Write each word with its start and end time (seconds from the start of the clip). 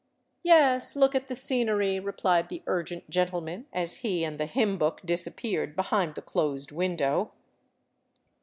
"Yes, 0.41 0.95
look 0.95 1.13
at 1.13 1.27
the 1.27 1.35
scenery," 1.35 1.99
replied 1.99 2.49
the 2.49 2.63
urgent 2.65 3.07
gentleman, 3.07 3.67
as 3.71 3.97
he 3.97 4.23
and 4.23 4.39
the 4.39 4.47
hymn 4.47 4.79
book 4.79 4.99
disappeared 5.05 5.75
behind 5.75 6.15
the 6.15 6.23
closed 6.23 6.71
window. 6.71 7.33